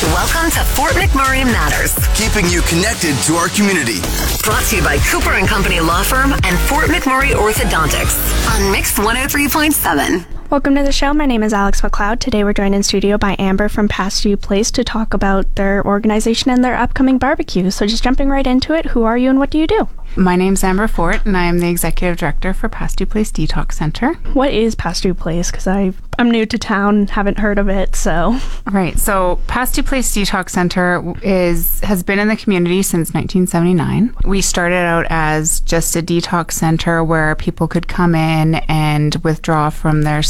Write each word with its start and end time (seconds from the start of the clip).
Welcome 0.00 0.48
to 0.52 0.60
Fort 0.60 0.92
McMurray 0.92 1.44
Matters. 1.44 1.92
Keeping 2.14 2.48
you 2.48 2.62
connected 2.62 3.16
to 3.24 3.34
our 3.34 3.48
community. 3.48 3.98
Brought 4.44 4.62
to 4.66 4.76
you 4.76 4.82
by 4.82 4.98
Cooper 4.98 5.32
and 5.32 5.48
Company 5.48 5.80
Law 5.80 6.04
Firm 6.04 6.34
and 6.44 6.56
Fort 6.68 6.86
McMurray 6.86 7.32
Orthodontics 7.32 8.14
on 8.48 8.70
Mix 8.70 8.96
103.7. 8.96 10.24
Welcome 10.50 10.76
to 10.76 10.84
the 10.84 10.92
show. 10.92 11.12
My 11.12 11.26
name 11.26 11.42
is 11.42 11.52
Alex 11.52 11.80
McLeod. 11.80 12.20
Today 12.20 12.44
we're 12.44 12.52
joined 12.52 12.76
in 12.76 12.84
studio 12.84 13.18
by 13.18 13.34
Amber 13.40 13.68
from 13.68 13.88
Pastew 13.88 14.40
Place 14.40 14.70
to 14.70 14.84
talk 14.84 15.14
about 15.14 15.56
their 15.56 15.84
organization 15.84 16.52
and 16.52 16.62
their 16.64 16.76
upcoming 16.76 17.18
barbecue. 17.18 17.68
So 17.72 17.84
just 17.84 18.04
jumping 18.04 18.28
right 18.28 18.46
into 18.46 18.74
it, 18.74 18.86
who 18.86 19.02
are 19.02 19.18
you 19.18 19.28
and 19.30 19.40
what 19.40 19.50
do 19.50 19.58
you 19.58 19.66
do? 19.66 19.88
My 20.18 20.34
name's 20.34 20.64
Amber 20.64 20.88
Fort, 20.88 21.24
and 21.26 21.36
I 21.36 21.44
am 21.44 21.60
the 21.60 21.68
executive 21.68 22.16
director 22.16 22.52
for 22.52 22.68
Pastew 22.68 23.08
Place 23.08 23.30
Detox 23.30 23.74
Center. 23.74 24.14
What 24.32 24.52
is 24.52 24.74
Pastew 24.74 25.16
Place? 25.16 25.52
Because 25.52 25.68
I'm 25.68 25.94
new 26.18 26.44
to 26.44 26.58
town, 26.58 27.06
haven't 27.06 27.38
heard 27.38 27.56
of 27.56 27.68
it, 27.68 27.94
so. 27.94 28.36
Right. 28.66 28.98
So 28.98 29.38
Pastew 29.46 29.86
Place 29.86 30.12
Detox 30.12 30.50
Center 30.50 31.14
is 31.22 31.80
has 31.82 32.02
been 32.02 32.18
in 32.18 32.26
the 32.26 32.36
community 32.36 32.82
since 32.82 33.14
1979. 33.14 34.16
We 34.24 34.42
started 34.42 34.84
out 34.84 35.06
as 35.08 35.60
just 35.60 35.94
a 35.94 36.02
detox 36.02 36.52
center 36.52 37.04
where 37.04 37.36
people 37.36 37.68
could 37.68 37.86
come 37.86 38.16
in 38.16 38.56
and 38.66 39.14
withdraw 39.22 39.70
from 39.70 40.02
their 40.02 40.22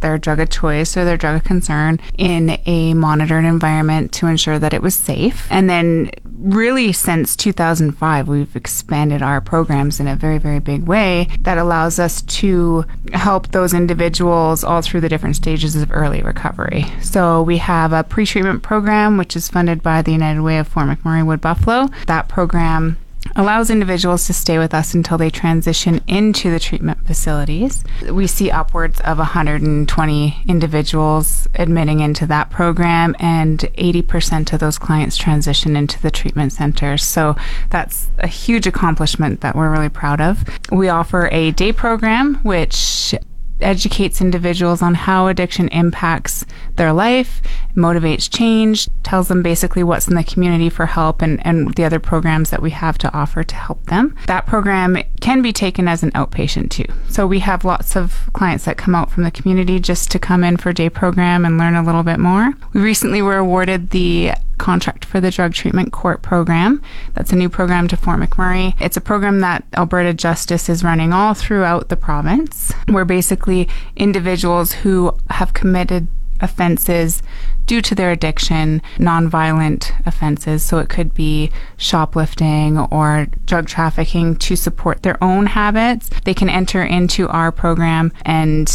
their 0.00 0.18
drug 0.18 0.40
of 0.40 0.50
choice 0.50 0.96
or 0.96 1.04
their 1.04 1.16
drug 1.16 1.36
of 1.36 1.44
concern 1.44 2.00
in 2.16 2.58
a 2.66 2.94
monitored 2.94 3.44
environment 3.44 4.12
to 4.12 4.26
ensure 4.26 4.58
that 4.58 4.74
it 4.74 4.82
was 4.82 4.94
safe. 4.94 5.46
And 5.50 5.68
then 5.68 6.10
really 6.40 6.90
since 6.90 7.36
2005 7.36 8.26
we've 8.26 8.56
expanded 8.56 9.20
our 9.20 9.40
programs 9.42 10.00
in 10.00 10.08
a 10.08 10.16
very 10.16 10.38
very 10.38 10.58
big 10.58 10.86
way 10.86 11.28
that 11.40 11.58
allows 11.58 11.98
us 11.98 12.22
to 12.22 12.84
help 13.12 13.48
those 13.48 13.74
individuals 13.74 14.64
all 14.64 14.80
through 14.80 15.00
the 15.00 15.08
different 15.08 15.36
stages 15.36 15.76
of 15.76 15.92
early 15.92 16.22
recovery 16.22 16.86
so 17.02 17.42
we 17.42 17.58
have 17.58 17.92
a 17.92 18.02
pre-treatment 18.02 18.62
program 18.62 19.18
which 19.18 19.36
is 19.36 19.48
funded 19.48 19.82
by 19.82 20.00
the 20.00 20.12
united 20.12 20.40
way 20.40 20.56
of 20.58 20.66
fort 20.66 20.86
mcmurray 20.86 21.24
wood 21.24 21.42
buffalo 21.42 21.88
that 22.06 22.26
program 22.26 22.96
allows 23.36 23.70
individuals 23.70 24.26
to 24.26 24.32
stay 24.32 24.58
with 24.58 24.74
us 24.74 24.94
until 24.94 25.18
they 25.18 25.30
transition 25.30 26.00
into 26.06 26.50
the 26.50 26.60
treatment 26.60 27.06
facilities. 27.06 27.84
We 28.10 28.26
see 28.26 28.50
upwards 28.50 29.00
of 29.00 29.18
120 29.18 30.42
individuals 30.46 31.48
admitting 31.54 32.00
into 32.00 32.26
that 32.26 32.50
program, 32.50 33.14
and 33.18 33.58
80% 33.60 34.52
of 34.52 34.60
those 34.60 34.78
clients 34.78 35.16
transition 35.16 35.76
into 35.76 36.00
the 36.00 36.10
treatment 36.10 36.52
centers. 36.52 37.02
So 37.02 37.36
that's 37.70 38.08
a 38.18 38.26
huge 38.26 38.66
accomplishment 38.66 39.40
that 39.40 39.54
we're 39.54 39.70
really 39.70 39.88
proud 39.88 40.20
of. 40.20 40.44
We 40.70 40.88
offer 40.88 41.28
a 41.32 41.52
day 41.52 41.72
program, 41.72 42.36
which 42.36 43.14
educates 43.62 44.20
individuals 44.20 44.82
on 44.82 44.94
how 44.94 45.26
addiction 45.26 45.68
impacts 45.68 46.44
their 46.76 46.92
life, 46.92 47.42
motivates 47.74 48.30
change, 48.30 48.88
tells 49.02 49.28
them 49.28 49.42
basically 49.42 49.82
what's 49.82 50.08
in 50.08 50.14
the 50.14 50.24
community 50.24 50.68
for 50.68 50.86
help 50.86 51.22
and, 51.22 51.44
and 51.46 51.74
the 51.74 51.84
other 51.84 51.98
programs 51.98 52.50
that 52.50 52.62
we 52.62 52.70
have 52.70 52.98
to 52.98 53.12
offer 53.12 53.42
to 53.42 53.54
help 53.54 53.84
them. 53.86 54.16
That 54.26 54.46
program 54.46 54.96
can 55.20 55.42
be 55.42 55.52
taken 55.52 55.88
as 55.88 56.02
an 56.02 56.10
outpatient 56.12 56.70
too. 56.70 56.86
So 57.08 57.26
we 57.26 57.40
have 57.40 57.64
lots 57.64 57.96
of 57.96 58.30
clients 58.32 58.64
that 58.64 58.76
come 58.76 58.94
out 58.94 59.10
from 59.10 59.24
the 59.24 59.30
community 59.30 59.78
just 59.78 60.10
to 60.12 60.18
come 60.18 60.44
in 60.44 60.56
for 60.56 60.72
day 60.72 60.88
program 60.88 61.44
and 61.44 61.58
learn 61.58 61.74
a 61.74 61.82
little 61.82 62.02
bit 62.02 62.18
more. 62.18 62.52
We 62.72 62.80
recently 62.80 63.22
were 63.22 63.36
awarded 63.36 63.90
the 63.90 64.32
contract 64.60 65.04
for 65.04 65.20
the 65.20 65.30
drug 65.30 65.54
treatment 65.54 65.92
court 65.92 66.22
program. 66.22 66.80
That's 67.14 67.32
a 67.32 67.36
new 67.36 67.48
program 67.48 67.88
to 67.88 67.96
Fort 67.96 68.20
McMurray. 68.20 68.74
It's 68.80 68.96
a 68.96 69.00
program 69.00 69.40
that 69.40 69.64
Alberta 69.74 70.14
Justice 70.14 70.68
is 70.68 70.84
running 70.84 71.12
all 71.12 71.34
throughout 71.34 71.88
the 71.88 71.96
province, 71.96 72.72
where 72.86 73.04
basically 73.04 73.68
individuals 73.96 74.72
who 74.72 75.16
have 75.30 75.54
committed 75.54 76.06
offenses 76.40 77.22
due 77.66 77.82
to 77.82 77.94
their 77.94 78.10
addiction, 78.10 78.82
nonviolent 78.96 79.92
offenses. 80.06 80.64
So 80.64 80.78
it 80.78 80.88
could 80.88 81.14
be 81.14 81.50
shoplifting 81.76 82.78
or 82.78 83.26
drug 83.46 83.66
trafficking 83.66 84.36
to 84.36 84.56
support 84.56 85.02
their 85.02 85.22
own 85.22 85.46
habits. 85.46 86.10
They 86.24 86.34
can 86.34 86.48
enter 86.48 86.82
into 86.82 87.28
our 87.28 87.52
program 87.52 88.12
and 88.22 88.68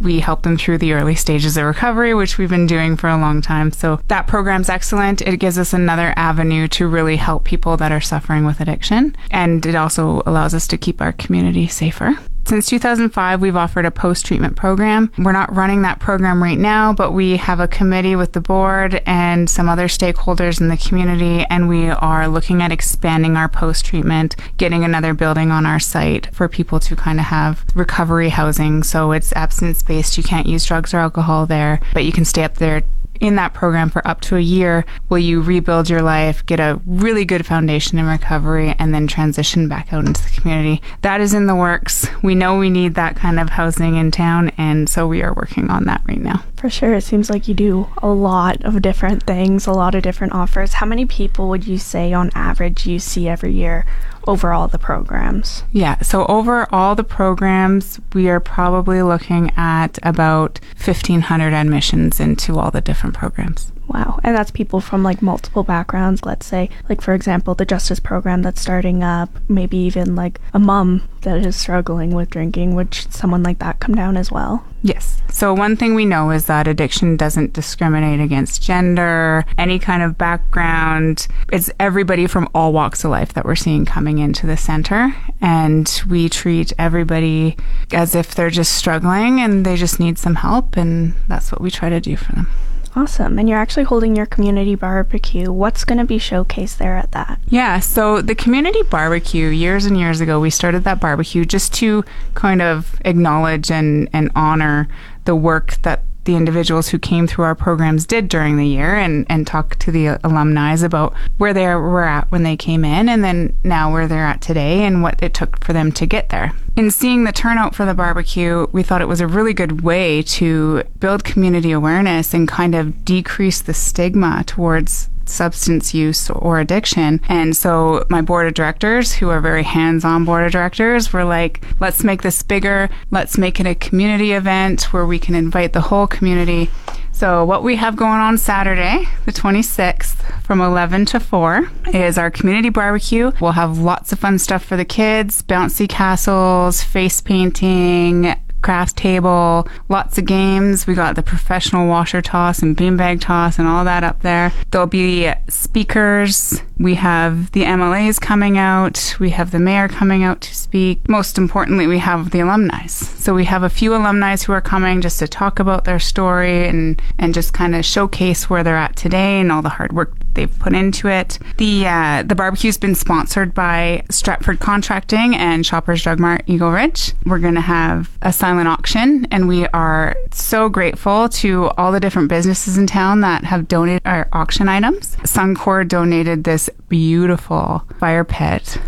we 0.00 0.20
help 0.20 0.42
them 0.42 0.56
through 0.56 0.78
the 0.78 0.92
early 0.92 1.14
stages 1.14 1.56
of 1.56 1.64
recovery, 1.64 2.14
which 2.14 2.38
we've 2.38 2.50
been 2.50 2.66
doing 2.66 2.96
for 2.96 3.08
a 3.08 3.16
long 3.16 3.42
time. 3.42 3.72
So 3.72 4.00
that 4.08 4.26
program's 4.26 4.68
excellent. 4.68 5.22
It 5.22 5.38
gives 5.38 5.58
us 5.58 5.72
another 5.72 6.12
avenue 6.16 6.68
to 6.68 6.88
really 6.88 7.16
help 7.16 7.44
people 7.44 7.76
that 7.76 7.92
are 7.92 8.00
suffering 8.00 8.44
with 8.44 8.60
addiction. 8.60 9.16
And 9.30 9.64
it 9.64 9.74
also 9.74 10.22
allows 10.26 10.54
us 10.54 10.66
to 10.68 10.78
keep 10.78 11.00
our 11.00 11.12
community 11.12 11.66
safer. 11.66 12.18
Since 12.50 12.66
2005, 12.66 13.40
we've 13.40 13.54
offered 13.54 13.86
a 13.86 13.92
post 13.92 14.26
treatment 14.26 14.56
program. 14.56 15.12
We're 15.18 15.30
not 15.30 15.54
running 15.54 15.82
that 15.82 16.00
program 16.00 16.42
right 16.42 16.58
now, 16.58 16.92
but 16.92 17.12
we 17.12 17.36
have 17.36 17.60
a 17.60 17.68
committee 17.68 18.16
with 18.16 18.32
the 18.32 18.40
board 18.40 19.00
and 19.06 19.48
some 19.48 19.68
other 19.68 19.86
stakeholders 19.86 20.60
in 20.60 20.66
the 20.66 20.76
community, 20.76 21.46
and 21.48 21.68
we 21.68 21.90
are 21.90 22.26
looking 22.26 22.60
at 22.60 22.72
expanding 22.72 23.36
our 23.36 23.48
post 23.48 23.84
treatment, 23.84 24.34
getting 24.56 24.82
another 24.82 25.14
building 25.14 25.52
on 25.52 25.64
our 25.64 25.78
site 25.78 26.26
for 26.34 26.48
people 26.48 26.80
to 26.80 26.96
kind 26.96 27.20
of 27.20 27.26
have 27.26 27.64
recovery 27.76 28.30
housing. 28.30 28.82
So 28.82 29.12
it's 29.12 29.32
abstinence 29.34 29.84
based. 29.84 30.18
You 30.18 30.24
can't 30.24 30.48
use 30.48 30.64
drugs 30.64 30.92
or 30.92 30.98
alcohol 30.98 31.46
there, 31.46 31.80
but 31.94 32.04
you 32.04 32.10
can 32.10 32.24
stay 32.24 32.42
up 32.42 32.56
there 32.56 32.82
in 33.20 33.36
that 33.36 33.54
program 33.54 33.90
for 33.90 34.06
up 34.06 34.20
to 34.22 34.36
a 34.36 34.40
year 34.40 34.84
will 35.08 35.18
you 35.18 35.40
rebuild 35.40 35.88
your 35.88 36.02
life, 36.02 36.44
get 36.46 36.58
a 36.58 36.80
really 36.86 37.24
good 37.24 37.46
foundation 37.46 37.98
in 37.98 38.06
recovery, 38.06 38.74
and 38.78 38.94
then 38.94 39.06
transition 39.06 39.68
back 39.68 39.92
out 39.92 40.06
into 40.06 40.22
the 40.22 40.40
community. 40.40 40.82
That 41.02 41.20
is 41.20 41.34
in 41.34 41.46
the 41.46 41.54
works. 41.54 42.06
We 42.22 42.34
know 42.34 42.58
we 42.58 42.70
need 42.70 42.94
that 42.94 43.16
kind 43.16 43.38
of 43.38 43.50
housing 43.50 43.96
in 43.96 44.10
town, 44.10 44.50
and 44.56 44.88
so 44.88 45.06
we 45.06 45.22
are 45.22 45.34
working 45.34 45.70
on 45.70 45.84
that 45.84 46.02
right 46.08 46.20
now. 46.20 46.42
For 46.60 46.68
sure. 46.68 46.92
It 46.92 47.04
seems 47.04 47.30
like 47.30 47.48
you 47.48 47.54
do 47.54 47.88
a 48.02 48.08
lot 48.08 48.62
of 48.66 48.82
different 48.82 49.22
things, 49.22 49.66
a 49.66 49.72
lot 49.72 49.94
of 49.94 50.02
different 50.02 50.34
offers. 50.34 50.74
How 50.74 50.84
many 50.84 51.06
people 51.06 51.48
would 51.48 51.66
you 51.66 51.78
say 51.78 52.12
on 52.12 52.30
average 52.34 52.86
you 52.86 52.98
see 52.98 53.28
every 53.28 53.52
year 53.54 53.86
over 54.26 54.52
all 54.52 54.68
the 54.68 54.78
programs? 54.78 55.64
Yeah, 55.72 56.02
so 56.02 56.26
over 56.26 56.68
all 56.70 56.94
the 56.94 57.02
programs, 57.02 57.98
we 58.12 58.28
are 58.28 58.40
probably 58.40 59.00
looking 59.00 59.50
at 59.56 59.98
about 60.02 60.60
1,500 60.76 61.54
admissions 61.54 62.20
into 62.20 62.58
all 62.58 62.70
the 62.70 62.82
different 62.82 63.14
programs. 63.14 63.72
Wow. 63.92 64.20
And 64.22 64.36
that's 64.36 64.52
people 64.52 64.80
from 64.80 65.02
like 65.02 65.20
multiple 65.20 65.64
backgrounds. 65.64 66.24
Let's 66.24 66.46
say, 66.46 66.70
like, 66.88 67.00
for 67.00 67.12
example, 67.12 67.56
the 67.56 67.64
justice 67.64 67.98
program 67.98 68.42
that's 68.42 68.60
starting 68.60 69.02
up, 69.02 69.30
maybe 69.48 69.76
even 69.78 70.14
like 70.14 70.40
a 70.54 70.60
mom 70.60 71.08
that 71.22 71.44
is 71.44 71.56
struggling 71.56 72.14
with 72.14 72.30
drinking. 72.30 72.76
Would 72.76 72.94
someone 72.94 73.42
like 73.42 73.58
that 73.58 73.80
come 73.80 73.96
down 73.96 74.16
as 74.16 74.30
well? 74.30 74.64
Yes. 74.82 75.22
So, 75.28 75.52
one 75.52 75.76
thing 75.76 75.96
we 75.96 76.04
know 76.04 76.30
is 76.30 76.46
that 76.46 76.68
addiction 76.68 77.16
doesn't 77.16 77.52
discriminate 77.52 78.20
against 78.20 78.62
gender, 78.62 79.44
any 79.58 79.80
kind 79.80 80.04
of 80.04 80.16
background. 80.16 81.26
It's 81.52 81.68
everybody 81.80 82.28
from 82.28 82.48
all 82.54 82.72
walks 82.72 83.02
of 83.02 83.10
life 83.10 83.32
that 83.34 83.44
we're 83.44 83.56
seeing 83.56 83.84
coming 83.84 84.18
into 84.18 84.46
the 84.46 84.56
center. 84.56 85.16
And 85.40 86.00
we 86.08 86.28
treat 86.28 86.72
everybody 86.78 87.56
as 87.92 88.14
if 88.14 88.36
they're 88.36 88.50
just 88.50 88.72
struggling 88.72 89.40
and 89.40 89.66
they 89.66 89.74
just 89.74 89.98
need 89.98 90.16
some 90.16 90.36
help. 90.36 90.76
And 90.76 91.14
that's 91.26 91.50
what 91.50 91.60
we 91.60 91.72
try 91.72 91.88
to 91.88 92.00
do 92.00 92.16
for 92.16 92.32
them. 92.32 92.48
Awesome. 92.96 93.38
And 93.38 93.48
you're 93.48 93.58
actually 93.58 93.84
holding 93.84 94.16
your 94.16 94.26
community 94.26 94.74
barbecue. 94.74 95.52
What's 95.52 95.84
going 95.84 95.98
to 95.98 96.04
be 96.04 96.18
showcased 96.18 96.78
there 96.78 96.96
at 96.96 97.12
that? 97.12 97.38
Yeah, 97.48 97.78
so 97.78 98.20
the 98.20 98.34
community 98.34 98.82
barbecue, 98.82 99.46
years 99.48 99.84
and 99.84 99.98
years 99.98 100.20
ago, 100.20 100.40
we 100.40 100.50
started 100.50 100.84
that 100.84 101.00
barbecue 101.00 101.44
just 101.44 101.72
to 101.74 102.04
kind 102.34 102.60
of 102.60 103.00
acknowledge 103.04 103.70
and, 103.70 104.08
and 104.12 104.30
honor 104.34 104.88
the 105.24 105.36
work 105.36 105.74
that 105.82 106.02
the 106.30 106.36
individuals 106.36 106.88
who 106.88 106.98
came 106.98 107.26
through 107.26 107.44
our 107.44 107.56
programs 107.56 108.06
did 108.06 108.28
during 108.28 108.56
the 108.56 108.66
year 108.66 108.94
and, 108.94 109.26
and 109.28 109.48
talk 109.48 109.76
to 109.80 109.90
the 109.90 110.06
alumni 110.22 110.70
about 110.70 111.12
where 111.38 111.52
they 111.52 111.66
were 111.66 112.04
at 112.04 112.30
when 112.30 112.44
they 112.44 112.56
came 112.56 112.84
in 112.84 113.08
and 113.08 113.24
then 113.24 113.56
now 113.64 113.92
where 113.92 114.06
they're 114.06 114.24
at 114.24 114.40
today 114.40 114.84
and 114.84 115.02
what 115.02 115.20
it 115.20 115.34
took 115.34 115.62
for 115.64 115.72
them 115.72 115.90
to 115.90 116.06
get 116.06 116.28
there. 116.28 116.52
In 116.76 116.92
seeing 116.92 117.24
the 117.24 117.32
turnout 117.32 117.74
for 117.74 117.84
the 117.84 117.94
barbecue, 117.94 118.68
we 118.70 118.84
thought 118.84 119.02
it 119.02 119.08
was 119.08 119.20
a 119.20 119.26
really 119.26 119.52
good 119.52 119.80
way 119.80 120.22
to 120.22 120.84
build 121.00 121.24
community 121.24 121.72
awareness 121.72 122.32
and 122.32 122.46
kind 122.46 122.76
of 122.76 123.04
decrease 123.04 123.60
the 123.60 123.74
stigma 123.74 124.44
towards 124.46 125.08
substance 125.30 125.94
use 125.94 126.30
or 126.30 126.60
addiction. 126.60 127.20
And 127.28 127.56
so 127.56 128.04
my 128.10 128.20
board 128.20 128.46
of 128.46 128.54
directors, 128.54 129.12
who 129.12 129.28
are 129.30 129.40
very 129.40 129.62
hands 129.62 130.04
on 130.04 130.24
board 130.24 130.44
of 130.44 130.52
directors, 130.52 131.12
were 131.12 131.24
like, 131.24 131.62
let's 131.80 132.04
make 132.04 132.22
this 132.22 132.42
bigger. 132.42 132.88
Let's 133.10 133.38
make 133.38 133.60
it 133.60 133.66
a 133.66 133.74
community 133.74 134.32
event 134.32 134.92
where 134.92 135.06
we 135.06 135.18
can 135.18 135.34
invite 135.34 135.72
the 135.72 135.80
whole 135.80 136.06
community 136.06 136.70
So, 137.12 137.44
what 137.44 137.62
we 137.62 137.76
have 137.76 137.96
going 137.96 138.18
on 138.20 138.38
Saturday, 138.38 139.04
the 139.26 139.32
26th, 139.32 140.42
from 140.42 140.62
11 140.62 141.04
to 141.06 141.20
4, 141.20 141.70
is 141.92 142.16
our 142.16 142.30
community 142.30 142.70
barbecue. 142.70 143.30
We'll 143.42 143.52
have 143.52 143.78
lots 143.78 144.10
of 144.12 144.18
fun 144.18 144.38
stuff 144.38 144.64
for 144.64 144.78
the 144.78 144.86
kids 144.86 145.42
bouncy 145.42 145.86
castles, 145.86 146.82
face 146.82 147.20
painting, 147.20 148.34
craft 148.62 148.96
table, 148.96 149.68
lots 149.88 150.18
of 150.18 150.26
games. 150.26 150.86
We 150.86 150.94
got 150.94 151.16
the 151.16 151.22
professional 151.22 151.88
washer 151.88 152.22
toss 152.22 152.60
and 152.60 152.76
beanbag 152.76 153.20
toss 153.20 153.58
and 153.58 153.66
all 153.66 153.84
that 153.84 154.04
up 154.04 154.20
there. 154.22 154.52
There'll 154.70 154.86
be 154.86 155.32
speakers. 155.48 156.62
We 156.78 156.94
have 156.94 157.52
the 157.52 157.64
MLAs 157.64 158.20
coming 158.20 158.56
out. 158.56 159.16
We 159.20 159.30
have 159.30 159.50
the 159.50 159.58
mayor 159.58 159.88
coming 159.88 160.22
out 160.22 160.40
to 160.42 160.54
speak. 160.54 161.08
Most 161.08 161.36
importantly, 161.36 161.86
we 161.86 161.98
have 161.98 162.30
the 162.30 162.40
alumni. 162.40 162.86
So 162.86 163.34
we 163.34 163.44
have 163.44 163.62
a 163.62 163.70
few 163.70 163.94
alumni 163.94 164.30
who 164.36 164.52
are 164.52 164.60
coming 164.60 165.00
just 165.00 165.18
to 165.18 165.28
talk 165.28 165.58
about 165.58 165.84
their 165.84 165.98
story 165.98 166.68
and, 166.68 167.02
and 167.18 167.34
just 167.34 167.52
kind 167.52 167.74
of 167.74 167.84
showcase 167.84 168.48
where 168.48 168.62
they're 168.62 168.76
at 168.76 168.96
today 168.96 169.40
and 169.40 169.50
all 169.50 169.60
the 169.60 169.68
hard 169.70 169.92
work 169.92 170.12
they've 170.34 170.58
put 170.58 170.74
into 170.74 171.08
it. 171.08 171.38
The 171.58 171.86
uh, 171.86 172.22
the 172.22 172.34
barbecue's 172.34 172.78
been 172.78 172.94
sponsored 172.94 173.54
by 173.54 174.04
Stratford 174.10 174.60
Contracting 174.60 175.34
and 175.34 175.64
Shoppers 175.64 176.02
Drug 176.02 176.18
Mart 176.18 176.42
Eagle 176.46 176.70
Ridge. 176.70 177.12
We're 177.24 177.38
going 177.38 177.54
to 177.54 177.60
have 177.60 178.16
a 178.22 178.32
silent 178.32 178.68
auction, 178.68 179.26
and 179.30 179.48
we 179.48 179.66
are 179.68 180.16
so 180.32 180.68
grateful 180.68 181.28
to 181.28 181.68
all 181.70 181.92
the 181.92 182.00
different 182.00 182.28
businesses 182.28 182.78
in 182.78 182.86
town 182.86 183.20
that 183.20 183.44
have 183.44 183.68
donated 183.68 184.02
our 184.04 184.28
auction 184.32 184.68
items. 184.68 185.16
Suncor 185.18 185.86
donated 185.86 186.44
this 186.44 186.70
beautiful 186.88 187.84
fire 187.98 188.24
pit. 188.24 188.78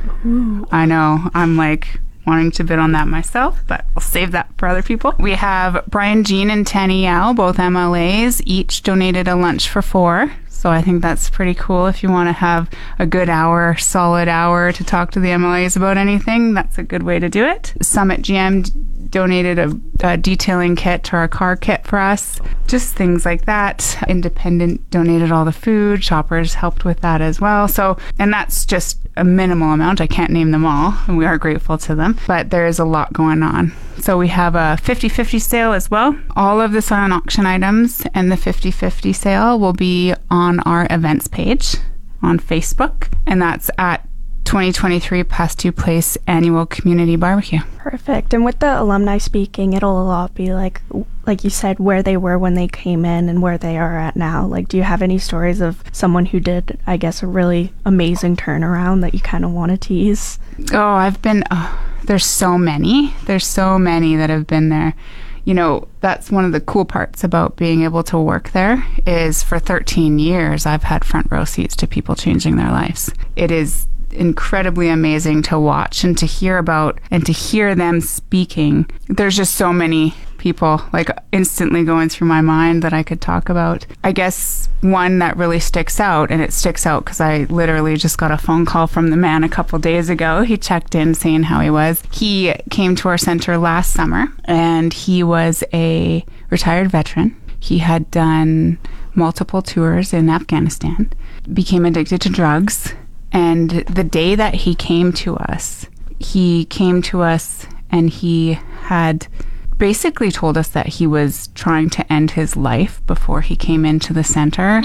I 0.71 0.87
know. 0.87 1.31
I'm 1.35 1.57
like 1.57 2.01
wanting 2.27 2.51
to 2.53 2.65
bid 2.65 2.79
on 2.79 2.93
that 2.93 3.09
myself, 3.09 3.61
but 3.67 3.85
I'll 3.97 4.03
save 4.03 4.33
that 4.33 4.49
for 4.57 4.69
other 4.69 4.83
people. 4.83 5.15
We 5.19 5.33
have 5.33 5.85
Brian 5.89 6.25
Jean 6.25 6.51
and 6.51 6.67
Tanny 6.67 7.05
Yao, 7.05 7.33
both 7.33 7.57
MLAs, 7.57 8.41
each 8.45 8.83
donated 8.83 9.29
a 9.29 9.35
lunch 9.35 9.69
for 9.69 9.83
four. 9.83 10.33
So 10.63 10.71
I 10.71 10.81
think 10.81 11.03
that's 11.03 11.29
pretty 11.29 11.55
cool. 11.55 11.89
If 11.89 12.05
you 12.05 12.09
want 12.09 12.29
to 12.29 12.33
have 12.33 12.71
a 13.01 13.05
good 13.05 13.29
hour, 13.29 13.77
solid 13.77 14.29
hour 14.29 14.71
to 14.71 14.85
talk 14.85 15.11
to 15.11 15.19
the 15.19 15.31
MLAs 15.31 15.77
about 15.77 15.97
anything, 15.97 16.55
that's 16.55 16.79
a 16.79 16.85
good 16.85 17.03
way 17.03 17.19
to 17.19 17.29
do 17.29 17.45
it. 17.45 17.75
Summit 17.83 18.23
GM 18.23 19.11
donated 19.11 19.59
a, 19.59 19.73
a, 20.05 20.17
detailing 20.17 20.77
kit 20.77 21.03
to 21.03 21.17
our 21.17 21.27
car 21.27 21.57
kit 21.57 21.85
for 21.85 21.99
us. 21.99 22.39
Just 22.69 22.95
things 22.95 23.27
like 23.27 23.45
that. 23.47 24.01
Independent 24.07 24.89
donated 24.89 25.33
all 25.33 25.45
the 25.45 25.51
food. 25.51 26.05
Shoppers 26.05 26.55
helped 26.55 26.85
with 26.85 27.01
that 27.01 27.21
as 27.21 27.41
well. 27.41 27.67
So, 27.67 27.99
and 28.21 28.33
that's 28.33 28.65
just 28.65 29.01
a 29.17 29.25
minimal 29.25 29.73
amount. 29.73 30.01
I 30.01 30.07
can't 30.07 30.33
name 30.33 30.51
them 30.51 30.65
all, 30.65 30.95
and 31.07 31.19
we 31.19 31.27
are 31.27 31.39
grateful 31.39 31.79
to 31.79 31.95
them. 31.95 32.19
But 32.27 32.51
there 32.51 32.67
is 32.67 32.79
a 32.79 32.85
lot 32.85 33.13
going 33.13 33.43
on. 33.43 33.73
So 33.99 34.19
we 34.19 34.29
have 34.29 34.55
a 34.55 34.77
50 34.79 35.09
50 35.09 35.39
sale 35.39 35.73
as 35.73 35.91
well. 35.91 36.19
All 36.35 36.61
of 36.61 36.73
the 36.73 36.83
silent 36.83 37.13
auction 37.13 37.47
items 37.47 38.05
and 38.15 38.33
the 38.33 38.37
50 38.37 38.71
50 38.71 39.13
sale 39.13 39.59
will 39.59 39.73
be 39.73 40.15
on 40.31 40.61
our 40.61 40.87
events 40.91 41.29
page 41.29 41.77
on 42.23 42.39
Facebook, 42.39 43.13
and 43.27 43.41
that's 43.43 43.71
at 43.79 44.09
2023 44.53 45.25
Past 45.25 45.61
Pastew 45.61 45.75
Place 45.75 46.19
Annual 46.27 46.67
Community 46.67 47.17
Barbecue. 47.17 47.61
Perfect. 47.79 48.35
And 48.35 48.45
with 48.45 48.59
the 48.59 48.79
alumni 48.79 49.17
speaking, 49.17 49.73
it'll 49.73 49.99
a 49.99 50.05
lot 50.05 50.35
be 50.35 50.53
like, 50.53 50.83
like 51.27 51.43
you 51.43 51.49
said, 51.49 51.79
where 51.79 52.03
they 52.03 52.19
were 52.19 52.39
when 52.39 52.53
they 52.53 52.69
came 52.69 53.07
in 53.07 53.31
and 53.31 53.41
where 53.41 53.57
they 53.57 53.79
are 53.79 53.99
at 53.99 54.15
now. 54.15 54.45
Like, 54.45 54.69
do 54.69 54.77
you 54.77 54.83
have 54.83 55.01
any 55.01 55.17
stories 55.17 55.63
of 55.63 55.83
someone 55.91 56.27
who 56.27 56.39
did, 56.39 56.79
I 56.87 56.99
guess, 56.99 57.23
a 57.23 57.27
really 57.27 57.73
amazing 57.87 58.37
turnaround 58.37 59.01
that 59.01 59.15
you 59.15 59.21
kind 59.21 59.47
of 59.47 59.53
want 59.53 59.73
to 59.73 59.79
tease? 59.79 60.39
Oh, 60.71 60.97
I've 60.97 61.23
been, 61.23 61.45
oh, 61.51 61.83
there's 62.05 62.27
so 62.27 62.59
many. 62.59 63.15
There's 63.25 63.47
so 63.47 63.79
many 63.79 64.17
that 64.17 64.29
have 64.29 64.47
been 64.47 64.69
there 64.69 64.93
you 65.45 65.55
know 65.55 65.89
that's 66.01 66.31
one 66.31 66.45
of 66.45 66.53
the 66.53 66.61
cool 66.61 66.85
parts 66.85 67.25
about 67.25 67.57
being 67.57 67.83
able 67.83 68.05
to 68.05 68.17
work 68.17 68.53
there 68.53 68.87
is 69.09 69.43
for 69.43 69.59
13 69.59 70.21
years 70.21 70.67
i've 70.67 70.85
had 70.85 71.05
front 71.05 71.27
row 71.33 71.43
seats 71.43 71.75
to 71.75 71.85
people 71.85 72.15
changing 72.15 72.55
their 72.55 72.71
lives 72.71 73.11
it 73.35 73.51
is 73.51 73.89
incredibly 74.13 74.89
amazing 74.89 75.43
to 75.43 75.59
watch 75.59 76.05
and 76.05 76.17
to 76.19 76.27
hear 76.27 76.59
about 76.59 77.01
and 77.11 77.25
to 77.27 77.33
hear 77.33 77.75
them 77.75 78.01
speaking. 78.01 78.89
There's 79.09 79.37
just 79.37 79.55
so 79.55 79.73
many 79.73 80.15
people 80.43 80.83
like 80.93 81.09
instantly 81.31 81.85
going 81.85 82.09
through 82.09 82.27
my 82.27 82.41
mind 82.41 82.83
that 82.83 82.93
I 82.93 83.05
could 83.05 83.21
talk 83.21 83.49
about. 83.49 83.87
I 84.03 84.11
guess 84.11 84.69
one 84.81 85.21
that 85.21 85.37
really 85.37 85.61
sticks 85.61 86.01
out, 86.01 86.33
and 86.33 86.43
it 86.43 86.53
sticks 86.53 86.85
out 86.85 87.05
because 87.05 87.21
I 87.21 87.45
literally 87.45 87.97
just 87.97 88.19
got 88.19 88.33
a 88.33 88.37
phone 88.37 88.67
call 88.67 88.89
from 88.89 89.11
the 89.11 89.17
man 89.17 89.45
a 89.45 89.49
couple 89.49 89.79
days 89.79 90.11
ago. 90.11 90.43
He 90.43 90.57
checked 90.57 90.97
in 90.97 91.15
saying 91.15 91.45
how 91.45 91.61
he 91.61 91.71
was. 91.71 92.03
He 92.13 92.53
came 92.71 92.97
to 92.97 93.09
our 93.09 93.19
center 93.19 93.57
last 93.57 93.93
summer 93.93 94.27
and 94.45 94.93
he 94.93 95.23
was 95.23 95.63
a 95.73 96.25
retired 96.51 96.91
veteran. 96.91 97.37
He 97.61 97.79
had 97.79 98.11
done 98.11 98.79
multiple 99.15 99.63
tours 99.63 100.13
in 100.13 100.29
Afghanistan, 100.29 101.13
became 101.53 101.85
addicted 101.85 102.21
to 102.23 102.29
drugs, 102.29 102.95
and 103.33 103.71
the 103.71 104.05
day 104.05 104.35
that 104.35 104.55
he 104.55 104.75
came 104.75 105.13
to 105.15 105.37
us, 105.37 105.87
he 106.19 106.67
came 106.67 107.03
to 107.03 107.23
us 107.23 107.67
and 107.91 108.11
he 108.11 108.55
had 108.83 109.27
basically 109.79 110.31
told 110.31 110.57
us 110.57 110.69
that 110.69 110.87
he 110.87 111.07
was 111.07 111.49
trying 111.49 111.91
to 111.91 112.13
end 112.13 112.33
his 112.33 112.57
life 112.57 113.05
before 113.07 113.41
he 113.41 113.57
came 113.57 113.85
into 113.85 114.13
the 114.13 114.23
center 114.23 114.83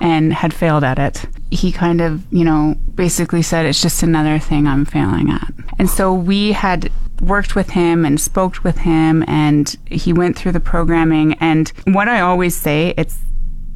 and 0.00 0.32
had 0.32 0.52
failed 0.52 0.82
at 0.82 0.98
it. 0.98 1.26
He 1.50 1.70
kind 1.70 2.00
of, 2.00 2.24
you 2.32 2.44
know, 2.44 2.74
basically 2.94 3.42
said, 3.42 3.66
It's 3.66 3.82
just 3.82 4.02
another 4.02 4.38
thing 4.38 4.66
I'm 4.66 4.84
failing 4.84 5.30
at. 5.30 5.52
And 5.78 5.88
so 5.88 6.12
we 6.12 6.52
had 6.52 6.90
worked 7.20 7.54
with 7.54 7.70
him 7.70 8.04
and 8.06 8.18
spoke 8.18 8.64
with 8.64 8.78
him 8.78 9.22
and 9.28 9.76
he 9.86 10.12
went 10.12 10.36
through 10.36 10.52
the 10.52 10.60
programming. 10.60 11.34
And 11.34 11.70
what 11.84 12.08
I 12.08 12.20
always 12.20 12.56
say, 12.56 12.94
it's, 12.96 13.18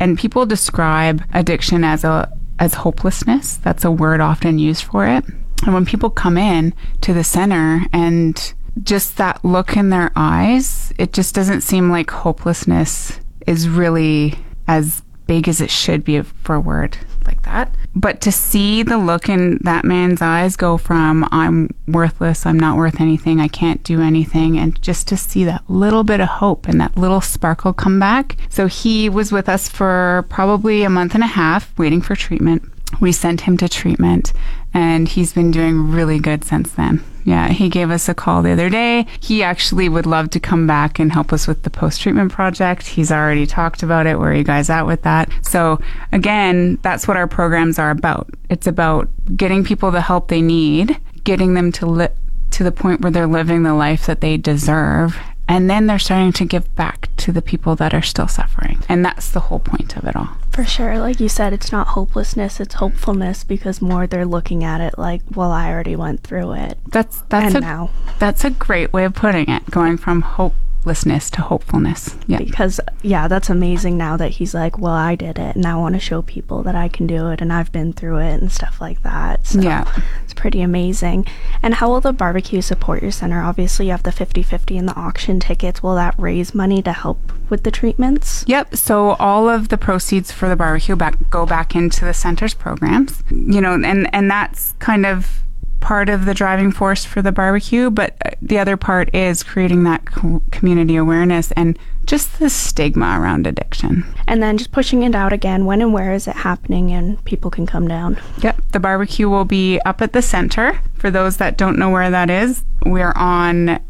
and 0.00 0.18
people 0.18 0.46
describe 0.46 1.22
addiction 1.34 1.84
as 1.84 2.04
a 2.04 2.32
as 2.58 2.74
hopelessness. 2.74 3.56
That's 3.58 3.84
a 3.84 3.90
word 3.90 4.20
often 4.20 4.58
used 4.58 4.84
for 4.84 5.06
it. 5.06 5.24
And 5.64 5.72
when 5.74 5.86
people 5.86 6.10
come 6.10 6.36
in 6.36 6.74
to 7.00 7.12
the 7.12 7.24
center 7.24 7.82
and 7.92 8.54
just 8.82 9.16
that 9.16 9.44
look 9.44 9.76
in 9.76 9.90
their 9.90 10.12
eyes, 10.16 10.92
it 10.98 11.12
just 11.12 11.34
doesn't 11.34 11.62
seem 11.62 11.90
like 11.90 12.10
hopelessness 12.10 13.20
is 13.46 13.68
really 13.68 14.34
as 14.66 15.02
big 15.26 15.48
as 15.48 15.60
it 15.60 15.70
should 15.70 16.04
be 16.04 16.20
for 16.20 16.54
a 16.54 16.60
word 16.60 16.98
like 17.26 17.42
that. 17.42 17.74
But 17.94 18.20
to 18.22 18.32
see 18.32 18.82
the 18.82 18.98
look 18.98 19.28
in 19.28 19.58
that 19.62 19.84
man's 19.84 20.20
eyes 20.20 20.56
go 20.56 20.76
from 20.76 21.28
I'm 21.30 21.70
worthless, 21.86 22.44
I'm 22.44 22.58
not 22.58 22.76
worth 22.76 23.00
anything, 23.00 23.40
I 23.40 23.48
can't 23.48 23.82
do 23.84 24.00
anything, 24.00 24.58
and 24.58 24.80
just 24.82 25.06
to 25.08 25.16
see 25.16 25.44
that 25.44 25.62
little 25.68 26.04
bit 26.04 26.20
of 26.20 26.28
hope 26.28 26.66
and 26.68 26.80
that 26.80 26.96
little 26.96 27.20
sparkle 27.20 27.72
come 27.72 28.00
back. 28.00 28.36
So 28.48 28.66
he 28.66 29.08
was 29.08 29.32
with 29.32 29.48
us 29.48 29.68
for 29.68 30.26
probably 30.28 30.82
a 30.82 30.90
month 30.90 31.14
and 31.14 31.24
a 31.24 31.28
half 31.28 31.76
waiting 31.78 32.00
for 32.00 32.16
treatment. 32.16 32.70
We 33.00 33.12
sent 33.12 33.42
him 33.42 33.56
to 33.58 33.68
treatment 33.68 34.32
and 34.72 35.08
he's 35.08 35.32
been 35.32 35.50
doing 35.50 35.90
really 35.90 36.18
good 36.18 36.44
since 36.44 36.72
then. 36.72 37.02
Yeah, 37.24 37.48
he 37.48 37.70
gave 37.70 37.90
us 37.90 38.08
a 38.08 38.14
call 38.14 38.42
the 38.42 38.50
other 38.50 38.68
day. 38.68 39.06
He 39.18 39.42
actually 39.42 39.88
would 39.88 40.04
love 40.04 40.28
to 40.30 40.40
come 40.40 40.66
back 40.66 40.98
and 40.98 41.10
help 41.10 41.32
us 41.32 41.46
with 41.46 41.62
the 41.62 41.70
post 41.70 42.02
treatment 42.02 42.32
project. 42.32 42.86
He's 42.86 43.10
already 43.10 43.46
talked 43.46 43.82
about 43.82 44.06
it. 44.06 44.18
Where 44.18 44.30
are 44.30 44.34
you 44.34 44.44
guys 44.44 44.68
at 44.68 44.86
with 44.86 45.02
that? 45.02 45.30
So, 45.40 45.80
again, 46.12 46.78
that's 46.82 47.08
what 47.08 47.16
our 47.16 47.26
programs 47.26 47.78
are 47.78 47.90
about. 47.90 48.28
It's 48.50 48.66
about 48.66 49.08
getting 49.34 49.64
people 49.64 49.90
the 49.90 50.02
help 50.02 50.28
they 50.28 50.42
need, 50.42 51.00
getting 51.24 51.54
them 51.54 51.72
to 51.72 51.86
li- 51.86 52.08
to 52.50 52.62
the 52.62 52.72
point 52.72 53.00
where 53.00 53.10
they're 53.10 53.26
living 53.26 53.62
the 53.62 53.74
life 53.74 54.06
that 54.06 54.20
they 54.20 54.36
deserve, 54.36 55.16
and 55.48 55.68
then 55.68 55.86
they're 55.86 55.98
starting 55.98 56.32
to 56.32 56.44
give 56.44 56.74
back 56.74 57.08
to 57.18 57.32
the 57.32 57.42
people 57.42 57.76
that 57.76 57.94
are 57.94 58.02
still 58.02 58.28
suffering. 58.28 58.82
And 58.88 59.04
that's 59.04 59.30
the 59.30 59.40
whole 59.40 59.58
point 59.58 59.96
of 59.96 60.04
it 60.04 60.16
all. 60.16 60.36
For 60.50 60.64
sure. 60.64 60.98
Like 60.98 61.20
you 61.20 61.28
said, 61.28 61.52
it's 61.52 61.72
not 61.72 61.88
hopelessness, 61.88 62.60
it's 62.60 62.74
hopefulness 62.74 63.44
because 63.44 63.82
more 63.82 64.06
they're 64.06 64.26
looking 64.26 64.64
at 64.64 64.80
it 64.80 64.98
like, 64.98 65.22
well, 65.34 65.50
I 65.50 65.70
already 65.70 65.96
went 65.96 66.22
through 66.22 66.52
it. 66.52 66.78
That's 66.86 67.22
that's 67.28 67.54
and 67.54 67.64
a, 67.64 67.66
now. 67.66 67.90
That's 68.18 68.44
a 68.44 68.50
great 68.50 68.92
way 68.92 69.04
of 69.04 69.14
putting 69.14 69.48
it, 69.48 69.70
going 69.70 69.96
from 69.96 70.22
hope 70.22 70.54
hopelessness 70.84 71.30
to 71.30 71.40
hopefulness. 71.40 72.14
Yeah. 72.26 72.38
Because 72.38 72.78
yeah, 73.00 73.26
that's 73.26 73.48
amazing 73.48 73.96
now 73.96 74.18
that 74.18 74.32
he's 74.32 74.52
like, 74.52 74.78
well, 74.78 74.92
I 74.92 75.14
did 75.14 75.38
it 75.38 75.56
and 75.56 75.64
I 75.64 75.76
want 75.76 75.94
to 75.94 75.98
show 75.98 76.20
people 76.20 76.62
that 76.64 76.74
I 76.74 76.88
can 76.88 77.06
do 77.06 77.30
it 77.30 77.40
and 77.40 77.50
I've 77.50 77.72
been 77.72 77.94
through 77.94 78.18
it 78.18 78.42
and 78.42 78.52
stuff 78.52 78.82
like 78.82 79.02
that. 79.02 79.46
So 79.46 79.60
yeah. 79.60 79.90
it's 80.22 80.34
pretty 80.34 80.60
amazing. 80.60 81.26
And 81.62 81.74
how 81.74 81.88
will 81.88 82.02
the 82.02 82.12
barbecue 82.12 82.60
support 82.60 83.00
your 83.00 83.12
center? 83.12 83.40
Obviously, 83.40 83.86
you 83.86 83.92
have 83.92 84.02
the 84.02 84.10
50/50 84.10 84.78
and 84.78 84.86
the 84.86 84.94
auction 84.94 85.40
tickets. 85.40 85.82
Will 85.82 85.94
that 85.94 86.14
raise 86.18 86.54
money 86.54 86.82
to 86.82 86.92
help 86.92 87.32
with 87.48 87.62
the 87.62 87.70
treatments? 87.70 88.44
Yep. 88.46 88.76
So 88.76 89.12
all 89.12 89.48
of 89.48 89.68
the 89.68 89.78
proceeds 89.78 90.32
for 90.32 90.50
the 90.50 90.56
barbecue 90.56 90.96
back 90.96 91.30
go 91.30 91.46
back 91.46 91.74
into 91.74 92.04
the 92.04 92.12
center's 92.12 92.52
programs. 92.52 93.22
You 93.30 93.62
know, 93.62 93.72
and 93.72 94.14
and 94.14 94.30
that's 94.30 94.74
kind 94.80 95.06
of 95.06 95.40
part 95.80 96.08
of 96.08 96.24
the 96.24 96.34
driving 96.34 96.72
force 96.72 97.04
for 97.04 97.22
the 97.22 97.32
barbecue, 97.32 97.90
but 97.90 98.16
uh, 98.24 98.30
the 98.40 98.58
other 98.58 98.76
part 98.76 99.14
is 99.14 99.42
creating 99.42 99.84
that 99.84 100.06
co- 100.06 100.42
community 100.50 100.96
awareness 100.96 101.52
and 101.52 101.78
just 102.06 102.38
the 102.38 102.50
stigma 102.50 103.18
around 103.18 103.46
addiction. 103.46 104.04
And 104.26 104.42
then 104.42 104.58
just 104.58 104.72
pushing 104.72 105.02
it 105.02 105.14
out 105.14 105.32
again. 105.32 105.64
When 105.64 105.80
and 105.80 105.92
where 105.92 106.12
is 106.12 106.28
it 106.28 106.36
happening 106.36 106.92
and 106.92 107.22
people 107.24 107.50
can 107.50 107.66
come 107.66 107.88
down? 107.88 108.20
Yep. 108.38 108.72
The 108.72 108.80
barbecue 108.80 109.28
will 109.28 109.44
be 109.44 109.80
up 109.80 110.02
at 110.02 110.12
the 110.12 110.22
center. 110.22 110.80
For 110.94 111.10
those 111.10 111.38
that 111.38 111.56
don't 111.56 111.78
know 111.78 111.90
where 111.90 112.10
that 112.10 112.30
is, 112.30 112.62
we're 112.84 113.12
on 113.16 113.80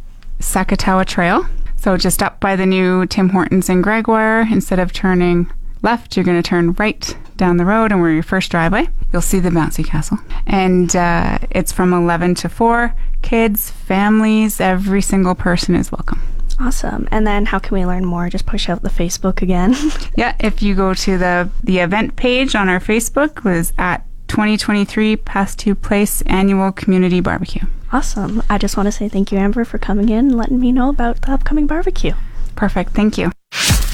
Sakitawaw 0.40 1.06
Trail. 1.06 1.46
So 1.76 1.96
just 1.96 2.22
up 2.22 2.40
by 2.40 2.56
the 2.56 2.66
new 2.66 3.06
Tim 3.06 3.28
Hortons 3.30 3.68
in 3.68 3.82
Gregoire, 3.82 4.46
instead 4.50 4.78
of 4.78 4.92
turning 4.92 5.50
left, 5.82 6.16
you're 6.16 6.24
going 6.24 6.40
to 6.40 6.48
turn 6.48 6.72
right 6.72 7.16
down 7.36 7.56
the 7.56 7.64
road, 7.64 7.92
and 7.92 8.00
we're 8.00 8.12
your 8.12 8.22
first 8.22 8.50
driveway. 8.50 8.88
You'll 9.12 9.22
see 9.22 9.38
the 9.40 9.50
bouncy 9.50 9.84
castle, 9.86 10.18
and 10.46 10.94
uh, 10.94 11.38
it's 11.50 11.72
from 11.72 11.92
11 11.92 12.34
to 12.36 12.48
4. 12.48 12.94
Kids, 13.22 13.70
families, 13.70 14.60
every 14.60 15.00
single 15.02 15.34
person 15.34 15.74
is 15.74 15.90
welcome. 15.90 16.20
Awesome. 16.60 17.08
And 17.10 17.26
then 17.26 17.46
how 17.46 17.58
can 17.58 17.74
we 17.76 17.84
learn 17.84 18.04
more? 18.04 18.28
Just 18.28 18.46
push 18.46 18.68
out 18.68 18.82
the 18.82 18.88
Facebook 18.90 19.42
again. 19.42 19.74
Yeah, 20.16 20.36
if 20.38 20.62
you 20.62 20.76
go 20.76 20.94
to 20.94 21.18
the 21.18 21.50
the 21.64 21.78
event 21.80 22.14
page 22.14 22.54
on 22.54 22.68
our 22.68 22.78
Facebook 22.78 23.42
was 23.42 23.72
at 23.78 24.04
2023 24.28 25.16
Pastew 25.16 25.80
Place 25.80 26.22
Annual 26.22 26.70
Community 26.72 27.20
Barbecue. 27.20 27.62
awesome. 27.92 28.42
I 28.48 28.58
just 28.58 28.76
want 28.76 28.86
to 28.86 28.92
say 28.92 29.08
thank 29.08 29.32
you, 29.32 29.38
Amber, 29.38 29.64
for 29.64 29.78
coming 29.78 30.08
in 30.08 30.26
and 30.30 30.36
letting 30.36 30.60
me 30.60 30.70
know 30.70 30.88
about 30.90 31.22
the 31.22 31.32
upcoming 31.32 31.66
barbecue. 31.66 32.12
Perfect. 32.54 32.92
Thank 32.92 33.18
you. 33.18 33.32